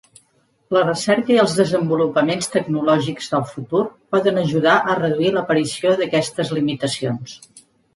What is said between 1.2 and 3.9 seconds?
i els desenvolupaments tecnològics del futur